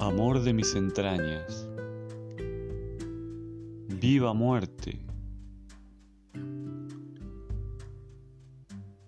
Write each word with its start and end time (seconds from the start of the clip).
de 0.00 0.54
mis 0.54 0.74
entrañas. 0.74 1.68
Viva 4.00 4.32
muerte. 4.32 4.98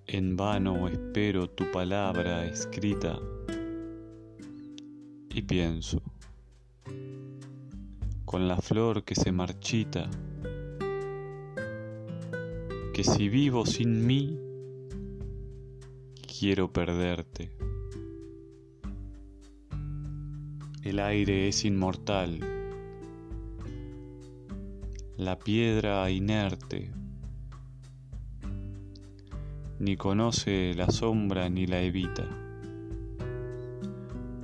En 0.06 0.36
vano 0.36 0.88
espero 0.88 1.48
tu 1.48 1.70
palabra 1.72 2.44
escrita 2.44 3.18
y 5.30 5.40
pienso, 5.42 6.02
con 8.26 8.46
la 8.46 8.58
flor 8.58 9.02
que 9.02 9.14
se 9.14 9.32
marchita, 9.32 10.10
que 12.92 13.02
si 13.02 13.30
vivo 13.30 13.64
sin 13.64 14.06
mí, 14.06 14.38
quiero 16.38 16.70
perderte. 16.70 17.71
El 20.82 20.98
aire 20.98 21.46
es 21.46 21.64
inmortal, 21.64 22.40
la 25.16 25.38
piedra 25.38 26.10
inerte, 26.10 26.90
ni 29.78 29.96
conoce 29.96 30.74
la 30.74 30.90
sombra 30.90 31.48
ni 31.48 31.68
la 31.68 31.80
evita. 31.80 32.26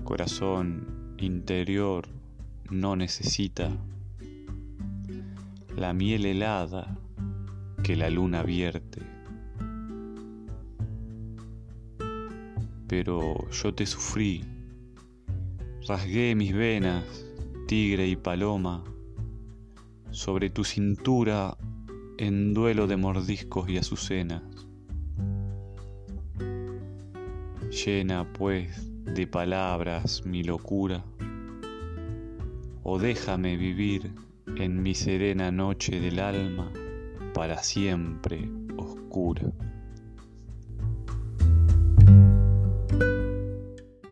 Corazón 0.04 1.16
interior 1.18 2.06
no 2.70 2.94
necesita 2.94 3.76
la 5.76 5.92
miel 5.92 6.24
helada 6.24 6.96
que 7.82 7.96
la 7.96 8.10
luna 8.10 8.44
vierte. 8.44 9.02
Pero 12.86 13.50
yo 13.50 13.74
te 13.74 13.86
sufrí, 13.86 14.44
rasgué 15.88 16.34
mis 16.34 16.52
venas, 16.52 17.24
tigre 17.66 18.06
y 18.06 18.14
paloma, 18.14 18.84
sobre 20.10 20.50
tu 20.50 20.62
cintura 20.62 21.56
en 22.18 22.52
duelo 22.52 22.86
de 22.86 22.98
mordiscos 22.98 23.70
y 23.70 23.78
azucenas. 23.78 24.42
Llena 27.70 28.30
pues 28.34 28.90
de 29.06 29.26
palabras 29.26 30.26
mi 30.26 30.42
locura, 30.42 31.06
o 32.82 32.98
déjame 32.98 33.56
vivir 33.56 34.12
en 34.56 34.82
mi 34.82 34.94
serena 34.94 35.50
noche 35.50 36.00
del 36.00 36.20
alma 36.20 36.70
para 37.32 37.62
siempre 37.62 38.50
oscura. 38.76 39.50